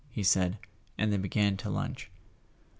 [0.09, 0.57] he said;
[0.97, 2.09] and they began to lunch.